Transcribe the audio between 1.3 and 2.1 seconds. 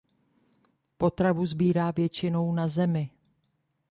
sbírá